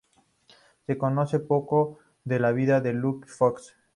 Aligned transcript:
Se 0.87 0.97
conoce 0.97 1.37
poco 1.39 1.99
de 2.23 2.39
la 2.39 2.51
vida 2.53 2.81
de 2.81 2.91
Luke 2.93 3.27
Fox. 3.29 3.75